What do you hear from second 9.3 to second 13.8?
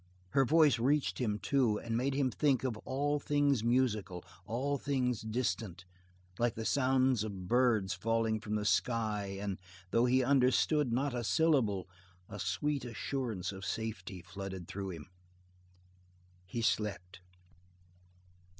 and though he understood not a syllable, a sweet assurance of